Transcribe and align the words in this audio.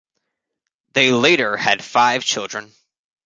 They 0.93 1.11
later 1.11 1.55
had 1.57 1.83
five 1.83 2.23
children. 2.25 2.73